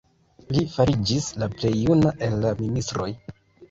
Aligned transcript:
Li 0.55 0.63
fariĝis 0.77 1.29
la 1.43 1.51
plej 1.59 1.73
juna 1.85 2.17
el 2.31 2.37
la 2.43 2.59
ministroj. 2.67 3.11